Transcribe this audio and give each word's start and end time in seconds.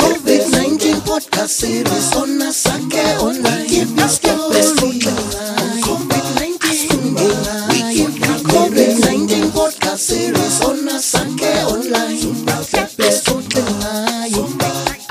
COVID-19 0.00 1.04
podcast 1.04 1.52
series 1.52 2.16
on 2.16 2.40
a 2.40 2.48
Asake 2.48 3.20
Online. 3.20 3.68
COVID-19 5.84 6.64
We 7.68 8.08
COVID 8.40 9.00
19 9.04 9.52
podcast 9.52 9.98
series 9.98 10.64
on 10.64 10.88
a 10.88 10.96
Asake 10.96 11.52
Online. 11.68 12.24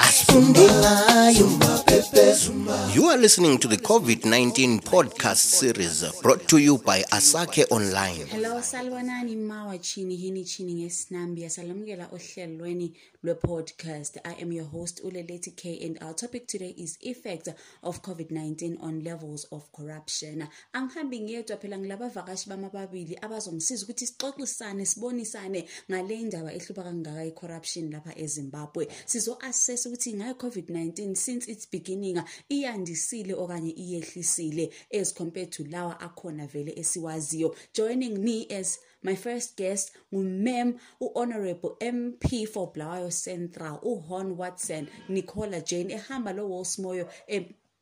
Asifunde 0.01 0.65
ngayo. 0.65 1.14
You 1.25 3.05
are 3.09 3.17
listening 3.17 3.57
to 3.57 3.67
the 3.67 3.77
COVID 3.77 4.25
19 4.25 4.81
podcast 4.81 5.37
series 5.37 6.03
brought 6.21 6.47
to 6.49 6.59
you 6.59 6.77
by 6.77 7.01
Asake 7.11 7.65
Online. 7.71 8.27
Hello 8.27 8.61
salwanani 8.61 9.35
mawa 9.35 9.77
chini 9.77 10.15
hini 10.15 10.45
chini 10.45 10.73
ngesinambia. 10.73 11.49
Salamukela 11.49 12.07
ohlelweni 12.11 12.93
lwe-podcast. 13.23 14.17
I 14.23 14.41
am 14.41 14.51
your 14.51 14.65
host 14.65 15.01
uleleti 15.03 15.51
k 15.55 15.79
and 15.85 15.97
our 16.03 16.13
topic 16.13 16.47
today 16.47 16.75
is 16.77 16.97
effect 17.01 17.49
of 17.81 18.01
covid-19 18.01 18.77
on 18.83 19.03
levels 19.03 19.47
of 19.51 19.71
corruption. 19.71 20.47
Angihambi 20.73 21.19
ngedwa 21.19 21.57
phela 21.57 21.77
ngilabavakashi 21.77 22.49
bami 22.49 22.65
ababili 22.65 23.17
abazongisiza 23.21 23.83
ukuthi 23.83 24.07
sixoxisane 24.07 24.85
sibonisane 24.85 25.65
ngale 25.91 26.23
ndaba 26.23 26.53
ehlupha 26.53 26.83
kangaka 26.83 27.25
i-corruption 27.25 27.91
lapha 27.91 28.17
ezimbabwe. 28.17 28.87
Sizo-assess 29.05 29.85
ukuthi 29.85 30.13
ngayo 30.13 30.33
covid-19 30.33 31.14
since 31.15 31.51
its 31.51 31.71
beginning 31.71 32.21
iyandisile 32.49 33.33
okanye 33.33 33.71
iyehlisile 33.71 34.73
as 35.01 35.13
compared 35.13 35.49
to 35.49 35.63
lawa 35.63 35.99
akhona 35.99 36.47
vele 36.47 36.73
esiwaziyo 36.75 37.55
joining 37.73 38.17
me 38.17 38.47
as 38.59 38.79
my 39.03 39.15
first 39.15 39.57
guest 39.57 39.91
ngumem 40.13 40.73
u-honorable 40.99 41.91
mp 41.91 42.47
for 42.47 42.73
Bulawayo 42.73 43.11
central 43.11 43.79
uhon 43.81 44.31
watson 44.31 44.87
nicola 45.09 45.61
jane 45.61 45.93
ehamba 45.93 46.33
lo-wolsmoyo 46.33 47.09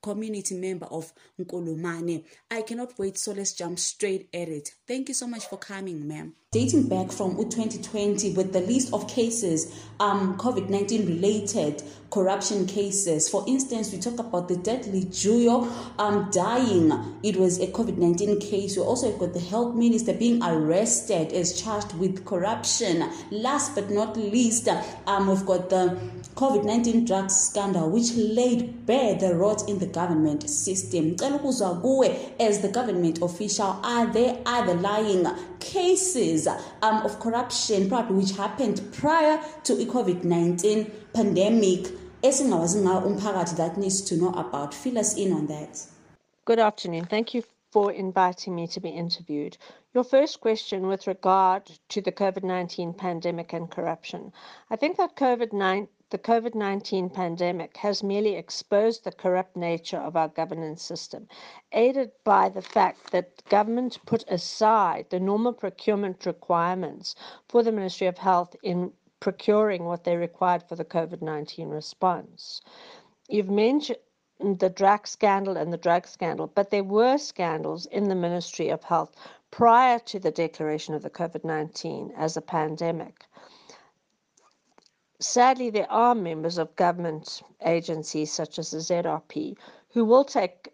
community 0.04 0.54
member 0.56 0.86
of 0.92 1.14
Nkulumane. 1.40 2.26
I 2.52 2.62
cannot 2.62 3.00
wait, 3.00 3.18
so 3.18 3.32
let's 3.32 3.54
jump 3.54 3.80
straight 3.80 4.28
at 4.34 4.50
it. 4.50 4.76
Thank 4.86 5.08
you 5.08 5.16
so 5.16 5.26
much 5.26 5.48
for 5.48 5.58
coming, 5.58 6.06
ma'am. 6.08 6.36
Dating 6.54 6.88
back 6.88 7.12
from 7.12 7.36
2020 7.36 8.34
with 8.34 8.54
the 8.54 8.60
list 8.60 8.94
of 8.94 9.08
cases, 9.08 9.74
um, 10.00 10.38
COVID 10.38 10.70
19 10.70 11.08
related 11.08 11.82
corruption 12.12 12.68
cases. 12.68 13.28
For 13.28 13.44
instance, 13.48 13.92
we 13.92 13.98
talk 14.00 14.20
about 14.20 14.48
the 14.48 14.58
deadly 14.58 15.06
Juyo 15.06 15.68
um, 15.98 16.30
dying. 16.32 16.92
It 17.24 17.38
was 17.38 17.60
a 17.60 17.66
COVID 17.66 17.98
19 17.98 18.40
case. 18.40 18.78
We 18.78 18.84
also 18.84 19.18
got 19.18 19.34
the 19.34 19.40
health 19.40 19.74
minister 19.74 20.14
being 20.14 20.44
arrested 20.44 21.34
as 21.34 21.60
charged 21.60 21.94
with 21.98 22.24
corruption. 22.24 23.10
Last 23.32 23.74
but 23.74 23.90
not 23.90 24.16
least, 24.16 24.68
um, 25.08 25.28
we've 25.28 25.44
got 25.48 25.72
the 25.72 25.98
COVID 26.36 26.66
19 26.66 27.06
drugs 27.06 27.36
scandal, 27.36 27.90
which 27.90 28.14
laid 28.14 28.86
bare 28.86 29.16
the 29.16 29.34
rot 29.34 29.68
in 29.68 29.80
the 29.80 29.88
government 29.88 30.48
system. 30.48 31.14
As 31.14 32.60
the 32.62 32.70
government 32.72 33.22
official, 33.24 33.80
are 33.84 34.06
there 34.14 34.38
other 34.46 34.76
lying 34.76 35.26
cases 35.60 36.43
um, 36.48 37.06
of 37.06 37.20
corruption, 37.20 37.90
probably 37.90 38.18
which 38.18 38.32
happened 38.38 38.82
prior 38.92 39.40
to 39.64 39.76
the 39.76 39.86
COVID 39.86 40.24
19 40.24 40.92
pandemic? 41.14 41.88
esingawazi 42.24 42.80
ngayo 42.80 43.00
umphakathi 43.00 43.56
that 43.56 43.78
needs 43.78 44.02
to 44.02 44.16
know 44.16 44.32
about. 44.36 44.74
Fill 44.74 44.98
us 44.98 45.18
in 45.18 45.34
on 45.34 45.48
that. 45.48 45.88
Good 46.46 46.60
afternoon. 46.60 47.06
Thank 47.06 47.34
you 47.34 47.53
for 47.74 47.92
inviting 47.92 48.54
me 48.54 48.68
to 48.68 48.80
be 48.80 48.90
interviewed. 48.90 49.58
Your 49.96 50.04
first 50.04 50.40
question 50.42 50.86
with 50.86 51.08
regard 51.08 51.72
to 51.90 52.02
the 52.02 52.12
COVID 52.12 52.44
19 52.44 52.94
pandemic 52.94 53.52
and 53.52 53.68
corruption. 53.70 54.32
I 54.70 54.76
think 54.76 54.98
that 54.98 55.16
COVID 55.16 55.52
19 55.52 55.88
the 56.12 56.20
COVID 56.20 56.54
19 56.54 57.10
pandemic 57.10 57.76
has 57.78 58.04
merely 58.04 58.36
exposed 58.36 59.04
the 59.04 59.12
corrupt 59.12 59.56
nature 59.56 59.98
of 59.98 60.16
our 60.16 60.28
governance 60.28 60.84
system, 60.84 61.28
aided 61.72 62.12
by 62.24 62.48
the 62.48 62.62
fact 62.62 63.12
that 63.12 63.44
government 63.50 63.98
put 64.06 64.24
aside 64.28 65.08
the 65.10 65.20
normal 65.20 65.54
procurement 65.54 66.28
requirements 66.28 67.16
for 67.50 67.64
the 67.64 67.72
Ministry 67.72 68.06
of 68.06 68.20
Health 68.20 68.56
in 68.62 68.94
procuring 69.20 69.86
what 69.86 70.04
they 70.04 70.16
required 70.16 70.62
for 70.70 70.76
the 70.76 70.86
COVID 70.86 71.24
19 71.24 71.70
response. 71.70 72.62
You've 73.28 73.50
mentioned 73.50 73.98
the 74.44 74.70
drug 74.70 75.08
scandal 75.08 75.56
and 75.56 75.72
the 75.72 75.78
drug 75.78 76.06
scandal, 76.06 76.48
but 76.48 76.70
there 76.70 76.84
were 76.84 77.18
scandals 77.18 77.86
in 77.86 78.10
the 78.10 78.16
Ministry 78.16 78.70
of 78.70 78.84
Health 78.84 79.16
prior 79.52 80.00
to 80.00 80.20
the 80.20 80.32
declaration 80.32 80.94
of 80.94 81.02
the 81.02 81.10
COVID 81.10 81.44
19 81.44 82.14
as 82.18 82.36
a 82.36 82.42
pandemic. 82.42 83.26
Sadly, 85.20 85.70
there 85.70 85.90
are 85.90 86.14
members 86.14 86.58
of 86.58 86.76
government 86.76 87.42
agencies 87.66 88.34
such 88.34 88.60
as 88.60 88.72
the 88.72 88.80
ZRP 88.80 89.56
who 89.94 90.04
will 90.04 90.26
take 90.26 90.74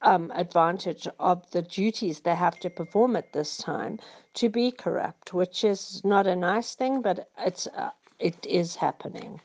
um, 0.00 0.32
advantage 0.34 1.06
of 1.18 1.50
the 1.50 1.62
duties 1.62 2.20
they 2.20 2.34
have 2.34 2.58
to 2.60 2.70
perform 2.70 3.16
at 3.16 3.32
this 3.32 3.58
time 3.58 3.98
to 4.34 4.48
be 4.48 4.70
corrupt, 4.70 5.34
which 5.34 5.64
is 5.64 6.00
not 6.04 6.26
a 6.26 6.34
nice 6.34 6.74
thing, 6.74 7.02
but 7.02 7.28
it's 7.38 7.66
uh, 7.66 7.90
it 8.18 8.46
is 8.46 8.76
happening. 8.76 9.40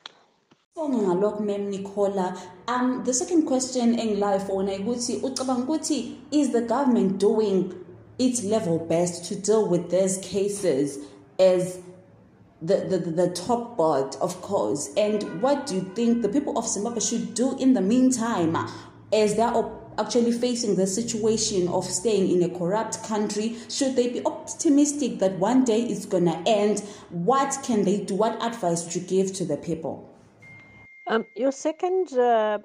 Nicola 1.69 2.37
um 2.67 3.03
the 3.03 3.13
second 3.13 3.45
question 3.45 3.95
fona 4.47 4.71
ukuthi 4.79 5.19
ucabanga 5.23 5.63
ukuthi 5.63 6.17
is 6.31 6.51
the 6.51 6.61
government 6.61 7.19
doing 7.19 7.73
its 8.19 8.43
level 8.43 8.79
best 8.79 9.25
to 9.25 9.35
deal 9.35 9.67
with 9.67 9.89
these 9.89 10.17
cases 10.17 10.99
as 11.39 11.79
the, 12.61 12.77
the, 12.77 12.97
the 12.97 13.29
top 13.29 13.77
board, 13.77 14.15
of 14.19 14.41
course. 14.41 14.89
And 14.97 15.41
what 15.41 15.67
do 15.67 15.75
you 15.75 15.81
think 15.95 16.21
the 16.21 16.29
people 16.29 16.57
of 16.57 16.67
Zimbabwe 16.67 16.99
should 16.99 17.33
do 17.33 17.55
in 17.57 17.73
the 17.73 17.81
meantime 17.81 18.57
as 19.13 19.35
they 19.35 19.43
are 19.43 19.71
actually 19.99 20.31
facing 20.31 20.75
the 20.75 20.87
situation 20.87 21.67
of 21.67 21.85
staying 21.85 22.31
in 22.31 22.43
a 22.43 22.57
corrupt 22.57 23.03
country? 23.03 23.57
Should 23.69 23.95
they 23.95 24.09
be 24.09 24.25
optimistic 24.25 25.19
that 25.19 25.37
one 25.37 25.65
day 25.65 25.81
it's 25.83 26.05
going 26.05 26.25
to 26.25 26.37
end? 26.47 26.79
What 27.09 27.59
can 27.63 27.83
they 27.83 27.99
do? 27.99 28.15
What 28.15 28.43
advice 28.43 28.85
would 28.85 28.95
you 28.95 29.01
give 29.01 29.33
to 29.33 29.45
the 29.45 29.57
people? 29.57 30.16
Um, 31.09 31.25
your 31.37 31.53
second 31.53 32.11
uh, 32.17 32.59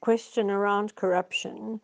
question 0.00 0.50
around 0.50 0.94
corruption 0.94 1.78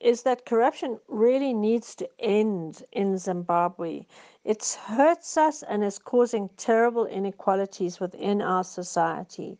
is 0.00 0.24
that 0.24 0.46
corruption 0.46 0.98
really 1.06 1.54
needs 1.54 1.94
to 1.94 2.08
end 2.18 2.82
in 2.90 3.16
Zimbabwe. 3.18 4.04
It 4.42 4.76
hurts 4.86 5.36
us 5.36 5.62
and 5.62 5.84
is 5.84 6.00
causing 6.00 6.50
terrible 6.56 7.06
inequalities 7.06 8.00
within 8.00 8.42
our 8.42 8.64
society. 8.64 9.56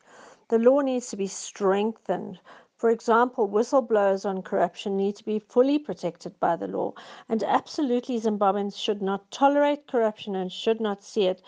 The 0.48 0.58
law 0.58 0.80
needs 0.80 1.10
to 1.10 1.16
be 1.16 1.28
strengthened. 1.28 2.40
For 2.76 2.90
example, 2.90 3.48
whistleblowers 3.48 4.28
on 4.28 4.42
corruption 4.42 4.96
need 4.96 5.14
to 5.16 5.24
be 5.24 5.38
fully 5.38 5.78
protected 5.78 6.38
by 6.40 6.56
the 6.56 6.66
law. 6.66 6.92
And 7.28 7.44
absolutely, 7.44 8.20
Zimbabweans 8.20 8.76
should 8.76 9.00
not 9.00 9.30
tolerate 9.30 9.86
corruption 9.86 10.34
and 10.34 10.50
should 10.50 10.80
not 10.80 11.04
see 11.04 11.28
it 11.28 11.40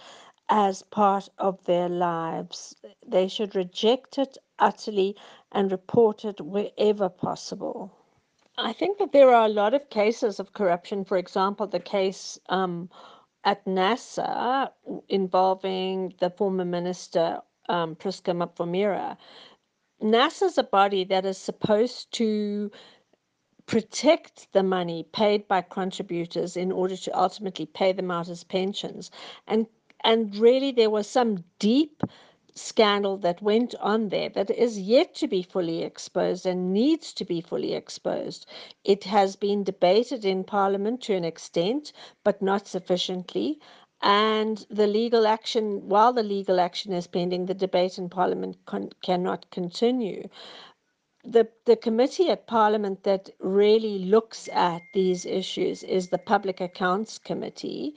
as 0.49 0.83
part 0.83 1.29
of 1.39 1.63
their 1.65 1.89
lives. 1.89 2.75
They 3.07 3.29
should 3.29 3.55
reject 3.55 4.19
it 4.19 4.39
utterly 4.59 5.17
and 5.53 5.73
report 5.73 6.25
it 6.25 6.41
wherever 6.41 7.09
possible. 7.09 7.93
I 8.59 8.73
think 8.73 8.99
that 8.99 9.13
there 9.13 9.35
are 9.35 9.47
a 9.47 9.51
lot 9.51 9.75
of 9.75 9.91
cases 9.91 10.41
of 10.41 10.55
corruption. 10.55 11.05
For 11.05 11.19
example, 11.19 11.67
the 11.67 11.81
case 11.81 12.39
um, 12.49 12.89
at 13.45 13.65
NSSA 13.65 14.71
involving 15.09 16.15
the 16.21 16.31
former 16.31 16.65
minister 16.65 17.41
um, 17.69 17.95
Prisca 17.97 18.33
Mupfumira. 18.33 19.17
NSSA 20.03 20.43
is 20.43 20.59
a 20.59 20.63
body 20.63 21.05
that 21.05 21.25
is 21.25 21.39
supposed 21.39 22.13
to 22.13 22.71
protect 23.67 24.53
the 24.53 24.63
money 24.63 25.05
paid 25.13 25.49
by 25.49 25.61
contributors 25.61 26.57
in 26.57 26.71
order 26.71 26.97
to 26.97 27.19
ultimately 27.19 27.67
pay 27.67 27.93
them 27.93 28.11
out 28.11 28.29
as 28.29 28.45
pensions. 28.45 29.11
And 29.49 29.67
and 30.05 30.37
really 30.37 30.73
there 30.73 30.91
was 30.91 31.09
some 31.09 31.45
deep 31.59 32.03
scandal 32.57 33.19
that 33.19 33.43
went 33.43 33.75
on 33.81 34.09
there 34.09 34.31
that 34.31 34.51
is 34.51 34.81
yet 34.81 35.15
to 35.15 35.29
be 35.29 35.43
fully 35.43 35.83
exposed 35.83 36.47
and 36.47 36.73
needs 36.73 37.13
to 37.13 37.25
be 37.25 37.41
fully 37.41 37.75
exposed. 37.75 38.47
It 38.85 39.05
has 39.05 39.37
been 39.37 39.63
debated 39.63 40.25
in 40.25 40.43
Parliament 40.45 41.03
to 41.03 41.15
an 41.15 41.25
extent, 41.25 41.93
but 42.25 42.41
not 42.41 42.67
sufficiently. 42.67 43.61
And 44.03 44.65
the 44.71 44.87
legal 44.87 45.27
action, 45.27 45.89
while 45.89 46.13
the 46.13 46.23
legal 46.23 46.61
action 46.61 46.93
is 46.93 47.07
pending, 47.07 47.47
the 47.47 47.55
debate 47.55 47.99
in 47.99 48.09
Parliament 48.09 48.57
con- 48.67 48.91
cannot 49.03 49.51
continue. 49.51 50.29
The, 51.25 51.49
the 51.65 51.77
committee 51.77 52.31
at 52.31 52.47
Parliament 52.47 53.03
that 53.03 53.31
really 53.41 53.99
looks 53.99 54.49
at 54.53 54.83
these 54.95 55.27
issues 55.27 55.83
is 55.83 56.09
the 56.09 56.19
Public 56.19 56.61
Accounts 56.61 57.19
Committee, 57.19 57.95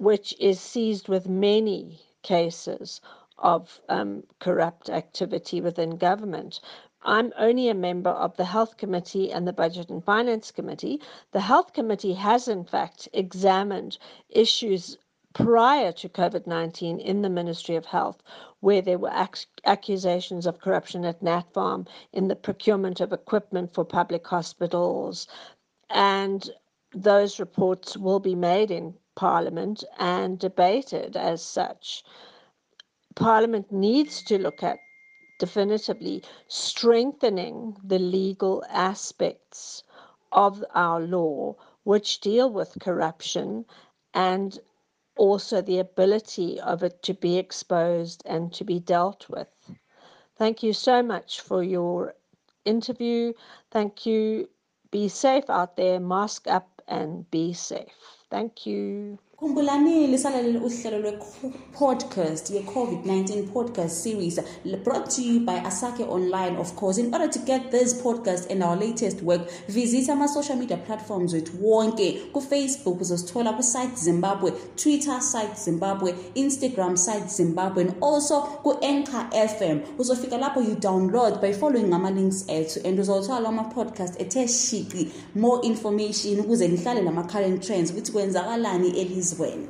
which 0.00 0.34
is 0.40 0.58
seized 0.58 1.08
with 1.08 1.28
many 1.28 2.00
cases 2.22 3.02
of 3.36 3.80
um, 3.90 4.22
corrupt 4.38 4.88
activity 4.88 5.60
within 5.60 5.98
government. 5.98 6.58
I'm 7.02 7.34
only 7.38 7.68
a 7.68 7.74
member 7.74 8.08
of 8.08 8.34
the 8.38 8.46
Health 8.46 8.78
Committee 8.78 9.30
and 9.30 9.46
the 9.46 9.52
Budget 9.52 9.90
and 9.90 10.02
Finance 10.02 10.52
Committee. 10.52 11.02
The 11.32 11.40
Health 11.40 11.74
Committee 11.74 12.14
has, 12.14 12.48
in 12.48 12.64
fact, 12.64 13.10
examined 13.12 13.98
issues 14.30 14.96
prior 15.34 15.92
to 15.92 16.08
COVID 16.08 16.46
19 16.46 16.98
in 16.98 17.20
the 17.20 17.28
Ministry 17.28 17.76
of 17.76 17.84
Health, 17.84 18.22
where 18.60 18.80
there 18.80 18.98
were 18.98 19.12
ac- 19.14 19.48
accusations 19.66 20.46
of 20.46 20.60
corruption 20.60 21.04
at 21.04 21.20
NatPharm 21.22 21.86
in 22.14 22.28
the 22.28 22.36
procurement 22.36 23.02
of 23.02 23.12
equipment 23.12 23.74
for 23.74 23.84
public 23.84 24.26
hospitals. 24.26 25.28
And 25.90 26.48
those 26.94 27.38
reports 27.38 27.98
will 27.98 28.18
be 28.18 28.34
made 28.34 28.70
in 28.70 28.94
Parliament 29.20 29.84
and 29.98 30.38
debated 30.38 31.14
as 31.14 31.42
such. 31.42 32.02
Parliament 33.14 33.70
needs 33.70 34.22
to 34.22 34.38
look 34.38 34.62
at 34.62 34.78
definitively 35.38 36.22
strengthening 36.48 37.76
the 37.84 37.98
legal 37.98 38.64
aspects 38.70 39.82
of 40.32 40.64
our 40.74 41.00
law 41.00 41.54
which 41.84 42.20
deal 42.20 42.50
with 42.50 42.80
corruption 42.80 43.66
and 44.14 44.58
also 45.18 45.60
the 45.60 45.78
ability 45.78 46.58
of 46.58 46.82
it 46.82 47.02
to 47.02 47.12
be 47.12 47.36
exposed 47.36 48.22
and 48.24 48.54
to 48.54 48.64
be 48.64 48.78
dealt 48.78 49.28
with. 49.28 49.52
Thank 50.36 50.62
you 50.62 50.72
so 50.72 51.02
much 51.02 51.42
for 51.42 51.62
your 51.62 52.14
interview. 52.64 53.34
Thank 53.70 54.06
you. 54.06 54.48
Be 54.90 55.08
safe 55.08 55.50
out 55.50 55.76
there, 55.76 56.00
mask 56.00 56.46
up 56.46 56.80
and 56.88 57.30
be 57.30 57.52
safe. 57.52 58.19
Thank 58.30 58.66
you. 58.66 59.18
Khumbulani 59.40 60.06
lisalalele 60.06 60.58
uhlelo 60.58 60.98
lwe-podcast 60.98 62.50
ye-covid-19 62.50 63.42
podcast 63.52 64.02
series 64.02 64.38
brought 64.84 65.08
to 65.10 65.22
you 65.22 65.40
by 65.40 65.54
asake 65.64 66.04
online 66.08 66.56
of 66.58 66.74
course. 66.76 66.98
In 66.98 67.14
order 67.14 67.28
to 67.28 67.38
get 67.38 67.70
this 67.70 67.94
podcast 68.02 68.50
and 68.50 68.62
our 68.62 68.76
latest 68.76 69.22
work 69.22 69.48
visit 69.68 70.08
ama-social 70.10 70.56
media 70.56 70.76
platforms 70.76 71.32
wethu 71.32 71.52
wonke 71.62 72.12
kufacebook 72.32 73.00
uzosithola 73.00 73.52
kusite 73.52 73.96
zimbabwe 73.96 74.52
twitter 74.76 75.20
site 75.22 75.54
zimbabwe 75.64 76.14
instagram 76.34 76.96
site 76.96 77.28
zimbabwe 77.28 77.82
and 77.84 77.94
also 78.04 78.40
ku-anchor 78.40 79.26
fm 79.48 79.78
uzofika 79.98 80.38
lapho 80.38 80.60
you 80.60 80.74
download 80.74 81.40
by 81.40 81.52
following 81.52 81.92
ama-links 81.92 82.44
ethu 82.48 82.88
and 82.88 83.00
uzothola 83.00 83.48
ama-podcast 83.48 84.20
ethe 84.20 84.48
shiqi 84.48 85.08
more 85.34 85.66
information 85.66 86.40
ukuze 86.40 86.68
nihlale 86.68 87.02
lama-current 87.02 87.62
trends 87.66 87.90
ukuthi 87.90 88.12
kwenzakalani 88.12 89.00
elizweni 89.30 89.68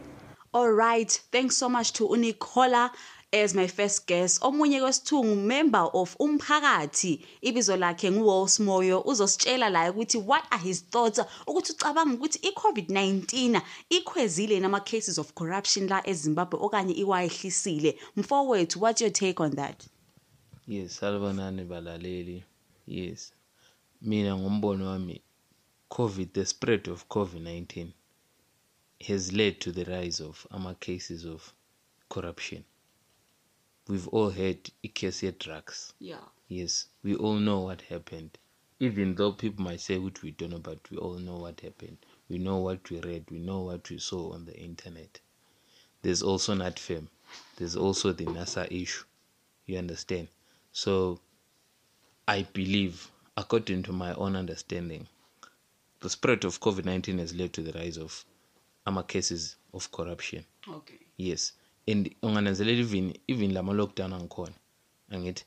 all 0.52 0.72
right 0.72 1.22
thanks 1.30 1.58
so 1.58 1.68
much 1.68 1.92
to 1.92 2.06
unicola 2.06 2.90
as 3.32 3.54
my 3.54 3.66
first 3.66 4.06
guest. 4.06 4.42
Omunye 4.42 4.80
kwesithungu 4.80 5.36
member 5.36 5.90
of 5.92 6.16
umphakathi 6.18 7.26
ibizo 7.42 7.76
lakhe 7.76 8.10
nguwos 8.10 8.60
moyo 8.60 9.00
uzositshela 9.00 9.70
la 9.70 9.92
ukuthi 9.92 10.18
what 10.18 10.44
are 10.50 10.62
his 10.62 10.84
thoughts 10.90 11.20
ukuthi 11.46 11.72
ucabanga 11.72 12.14
ukuthi 12.14 12.38
i-covid-19 12.38 13.60
ikhwezile 13.90 14.60
nama-cases 14.60 15.18
of 15.18 15.32
corruption 15.32 15.88
la 15.88 16.06
ezimbabwe 16.08 16.58
okanye 16.60 16.94
iwayehlisile. 16.94 17.98
Mfowethu 18.16 18.80
what's 18.82 19.00
your 19.00 19.12
take 19.12 19.42
on 19.42 19.56
that? 19.56 19.86
Yes 20.66 20.96
salibonani 20.96 21.64
balaleli. 21.64 22.44
Yes 22.86 23.32
mina 24.02 24.36
ngombono 24.36 24.86
wami 24.86 25.20
covid 25.88 26.32
the 26.32 26.46
spread 26.46 26.88
of 26.88 27.06
covid-19 27.06 27.88
has 29.06 29.32
led 29.32 29.61
to 29.61 29.73
the 29.73 29.85
rise 29.85 30.20
of 30.20 30.47
ama 30.50 30.75
cases 30.75 31.25
of 31.25 31.52
corruption. 32.08 32.64
We've 33.88 34.08
all 34.08 34.31
heard 34.31 34.70
icase 34.85 35.23
ye-drugs 35.23 35.94
yeah. 35.99 36.25
Yes 36.49 36.87
we 37.02 37.14
all 37.17 37.35
know 37.37 37.61
what 37.61 37.82
happened. 37.82 38.38
Even 38.79 39.14
though 39.14 39.32
people 39.32 39.64
might 39.64 39.81
say 39.81 39.99
what 39.99 40.23
we 40.23 40.31
don't 40.32 40.50
know 40.50 40.58
but 40.58 40.79
we 40.91 40.97
all 40.97 41.19
know 41.19 41.37
what 41.37 41.61
happened. 41.61 41.99
We 42.29 42.38
know 42.38 42.58
what 42.58 42.88
we 42.91 43.00
read 43.00 43.25
we 43.31 43.38
know 43.38 43.61
what 43.61 43.88
we 43.91 43.99
saw 43.99 44.32
on 44.32 44.44
the 44.44 44.56
internet. 44.56 45.20
There's 46.02 46.23
also 46.23 46.55
NatPharm 46.55 47.08
there's 47.56 47.76
also 47.76 48.12
the 48.12 48.25
NSSA 48.26 48.82
issue. 48.82 49.05
You 49.67 49.79
understand? 49.79 50.29
So 50.73 51.20
i 52.31 52.43
believe 52.52 53.11
according 53.37 53.82
to 53.82 53.93
my 53.93 54.12
own 54.14 54.37
understanding 54.37 55.05
the 56.00 56.08
spread 56.08 56.44
of 56.44 56.61
covid-19 56.61 57.19
has 57.19 57.35
led 57.35 57.52
to 57.52 57.61
the 57.61 57.73
rise 57.73 57.97
of 57.97 58.25
ama 58.90 59.02
cases 59.02 59.56
of 59.72 59.90
corruption. 59.90 60.44
Okay. 60.69 60.98
Yes. 61.19 61.52
And 61.87 62.10
ungananzelela 62.22 62.81
even 62.81 63.14
even 63.28 63.54
lama 63.54 63.72
lockdown 63.72 64.12
angikhona 64.12 64.54
angithi 65.10 65.44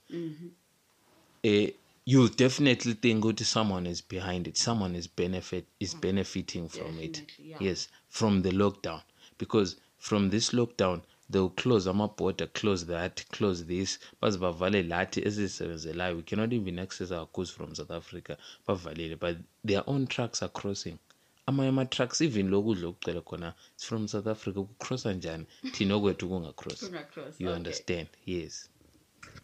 eh 1.43 1.71
you'll 2.05 2.35
definitely 2.35 2.93
think 2.93 3.23
ukuthi 3.25 3.45
someone 3.45 3.89
is 3.89 4.01
behind 4.01 4.47
it 4.47 4.57
someone 4.57 4.97
is 4.97 5.07
benefit 5.07 5.65
is 5.79 5.95
benefiting 5.95 6.69
from 6.69 6.99
it. 6.99 7.23
Yeah. 7.39 7.57
yes 7.61 7.89
from 8.09 8.41
the 8.41 8.51
lockdown. 8.51 9.01
Because 9.37 9.77
from 9.97 10.29
this 10.29 10.51
lockdown 10.53 11.01
they'll 11.29 11.49
close 11.49 11.87
ama-border 11.87 12.47
close 12.47 12.85
that 12.85 13.25
close 13.31 13.65
this. 13.65 13.99
Baze 14.21 14.37
bavale 14.37 14.83
lathi 14.83 15.21
ezisebenzelayo. 15.27 16.15
We 16.17 16.23
cannot 16.23 16.53
even 16.53 16.79
access 16.79 17.11
our 17.11 17.27
goods 17.33 17.51
from 17.51 17.75
south 17.75 17.91
africa. 17.91 18.37
Bavalile 18.67 19.19
but 19.19 19.37
their 19.63 19.83
own 19.87 20.07
trucks 20.07 20.43
are 20.43 20.49
crossing 20.49 20.99
amanye 21.45 21.69
ama-trucks 21.69 22.21
even 22.21 22.49
lokudla 22.49 22.87
okucela 22.87 23.21
khona 23.21 23.53
it's 23.73 23.85
from 23.85 24.07
south 24.07 24.27
africa 24.27 24.59
kucrossa 24.67 25.13
njani? 25.13 25.45
Thina 25.73 25.95
okwethu 25.95 26.29
kungacross. 26.29 26.79
Kungacross, 26.79 27.39
you 27.39 27.47
okay. 27.47 27.57
understand? 27.57 28.07
Yes. 28.25 28.69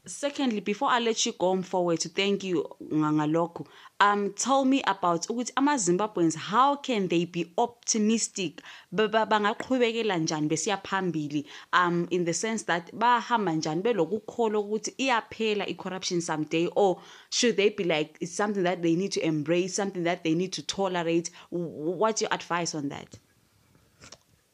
Secondly 0.05 0.59
before 0.59 0.89
i 0.89 0.99
let 0.99 1.25
you 1.25 1.33
go 1.33 1.61
forward 1.61 1.99
to 1.99 2.09
thank 2.09 2.43
you 2.43 2.63
ngalokho 2.81 3.65
um 3.99 4.33
tell 4.33 4.65
me 4.65 4.81
about 4.87 5.27
ukuthi 5.29 5.51
ama-zimbabweans 5.55 6.35
how 6.35 6.75
can 6.77 7.07
they 7.09 7.25
be 7.25 7.51
optimistic? 7.57 8.61
Ba- 8.91 9.07
ba- 9.07 9.25
bangaqhubekela 9.25 10.17
njani 10.17 10.47
besiya 10.47 10.77
phambili? 10.77 11.45
Um 11.73 12.07
in 12.09 12.25
the 12.25 12.33
sense 12.33 12.63
that 12.63 12.91
bahamba 12.93 13.53
njani? 13.53 13.81
Belokukholwa 13.81 14.59
ukuthi 14.61 14.93
iyaphela 14.97 15.67
i-corruption 15.67 16.21
someday 16.21 16.69
or 16.75 17.01
should 17.29 17.57
they 17.57 17.69
be 17.69 17.83
like 17.83 18.17
it's 18.21 18.35
something 18.35 18.63
that 18.63 18.81
they 18.81 18.95
need 18.95 19.11
to 19.11 19.21
embrace 19.21 19.73
something 19.75 20.03
that 20.03 20.23
they 20.23 20.33
need 20.33 20.53
to 20.53 20.61
tolerate? 20.61 21.29
What's 21.51 22.21
your 22.21 22.33
advice 22.33 22.73
on 22.75 22.89
that? 22.89 23.19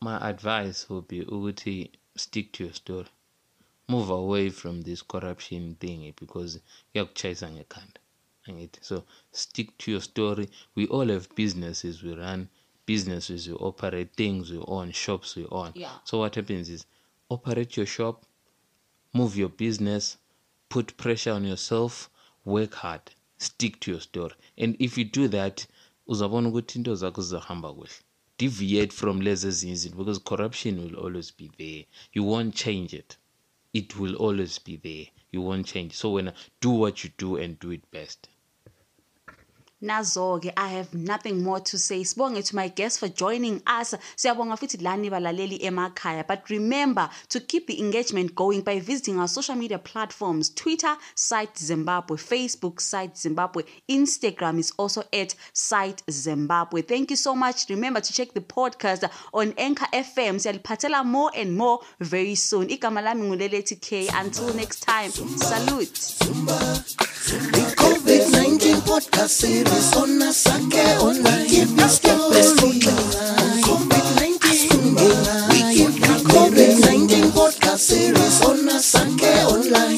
My 0.02 0.18
advice 0.30 0.90
would 0.90 1.08
be 1.08 1.24
ukuthi 1.24 1.92
stick 2.16 2.52
to 2.54 2.64
your 2.64 2.74
story 2.74 3.08
move 3.88 4.10
away 4.10 4.50
from 4.50 4.82
this 4.84 5.02
corruption 5.04 5.76
thing 5.76 6.14
because 6.20 6.60
kuyakuchayisa 6.94 7.52
ngekhanda 7.52 8.00
angithi. 8.48 8.80
So 8.82 9.04
stick 9.32 9.78
to 9.78 9.92
your 9.92 10.02
story. 10.02 10.50
We 10.76 10.88
all 10.88 11.08
have 11.08 11.28
businesses 11.36 12.04
we 12.04 12.16
run 12.16 12.50
businesses 12.86 13.48
we 13.48 13.54
operate 13.56 14.16
things 14.16 14.52
we 14.52 14.60
own 14.68 14.92
shops 14.92 15.36
we 15.36 15.46
own. 15.52 15.72
Yeah. 15.76 15.92
so 16.04 16.20
what 16.20 16.36
happens 16.36 16.70
is 16.70 16.86
operate 17.30 17.78
your 17.78 17.86
shop 17.88 18.26
move 19.14 19.36
your 19.36 19.50
business 19.50 20.18
put 20.70 20.96
pressure 20.98 21.32
on 21.32 21.46
yourself 21.46 22.10
work 22.44 22.74
hard 22.76 23.02
stick 23.38 23.80
to 23.82 23.92
your 23.92 24.02
story. 24.02 24.36
And 24.58 24.76
if 24.80 24.98
you 24.98 25.06
do 25.06 25.28
that 25.30 25.68
uzabona 26.08 26.50
ukuthi 26.50 26.76
into 26.76 26.96
zakho 26.96 27.22
zizahamba 27.22 27.74
kuhle. 27.74 28.02
Deviate 28.38 28.94
from 28.94 29.22
lezi 29.22 29.48
ezinye 29.48 29.74
izinto 29.74 29.98
because 29.98 30.20
corruption 30.20 30.80
will 30.80 30.96
always 30.96 31.32
be 31.32 31.50
there. 31.58 31.86
You 32.14 32.24
won't 32.24 32.56
change 32.56 32.94
it 32.94 33.18
it 33.76 34.00
will 34.00 34.16
always 34.16 34.58
be 34.58 34.78
there. 34.78 35.06
You 35.32 35.42
won't 35.44 35.68
change. 35.68 35.94
So 35.94 36.12
when 36.14 36.34
do 36.62 36.72
what 36.72 37.04
you 37.04 37.12
do 37.18 37.38
and 37.38 37.60
do 37.60 37.70
it 37.72 37.92
best 37.92 38.28
nazo-ke 39.82 40.52
i 40.58 40.68
have 40.70 40.94
nothing 40.94 41.44
more 41.44 41.60
to 41.60 41.78
say. 41.78 42.02
Sibonge 42.02 42.44
to 42.46 42.56
my 42.56 42.68
guests 42.68 43.00
for 43.00 43.08
joining 43.08 43.62
us. 43.68 43.94
Siyabonga 44.16 44.58
futhi 44.58 44.82
lani 44.82 45.10
balaleli 45.10 45.60
emakhaya. 45.62 46.26
But 46.28 46.50
remember 46.50 47.10
to 47.30 47.40
keep 47.40 47.68
the 47.68 47.80
engagement 47.80 48.36
going 48.36 48.62
by 48.62 48.80
visiting 48.80 49.20
our 49.20 49.28
social 49.28 49.56
media 49.56 49.78
platforms. 49.80 50.50
Twitter 50.50 50.96
site 51.16 51.58
zimbabwe. 51.58 52.18
Facebook 52.18 52.80
site 52.82 53.18
zimbabwe. 53.18 53.64
Instagram 53.90 54.60
is 54.60 54.72
also 54.78 55.04
at 55.14 55.36
site 55.54 56.04
zimbabwe. 56.10 56.82
Thank 56.82 57.10
you 57.12 57.18
so 57.18 57.36
much. 57.36 57.70
Remember 57.70 58.02
to 58.02 58.14
check 58.14 58.34
the 58.34 58.42
podcast 58.42 59.10
on 59.34 59.54
anchor 59.58 59.88
fm 59.94 60.38
siyaliphathela 60.40 61.06
more 61.06 61.32
and 61.36 61.56
more 61.58 61.80
very 62.00 62.36
soon. 62.36 62.68
Igama 62.68 63.02
lami 63.04 63.22
ngulelethi 63.30 63.82
k. 63.82 64.08
Until 64.14 64.54
next 64.54 64.82
time 64.82 65.12
salute 65.12 66.16
The 68.06 68.22
COVID-19 68.22 68.86
podcast 68.86 69.30
series 69.30 69.96
on 69.98 70.20
Asake 70.22 71.00
Online. 71.02 71.48
Keep 71.48 71.76
your 71.76 71.90
story. 71.90 72.42
COVID-19. 73.66 74.94
We 75.50 75.60
keep 75.74 75.94
the 76.00 76.14
COVID-19 76.30 77.32
podcast 77.34 77.80
series 77.80 78.42
on 78.46 78.58
Asake 78.70 79.26
Online. 79.50 79.96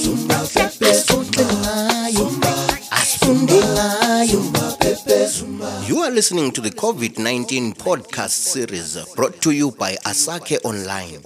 You 5.88 6.00
are 6.00 6.12
listening 6.12 6.52
to 6.54 6.62
the 6.62 6.72
COVID 6.72 7.18
19 7.20 7.74
podcast 7.74 8.30
series 8.30 8.98
brought 9.16 9.42
to 9.42 9.52
you 9.52 9.72
by 9.72 9.96
Asake 10.06 10.64
Online. 10.64 11.22